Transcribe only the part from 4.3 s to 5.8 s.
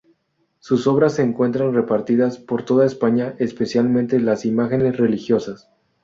imágenes religiosas.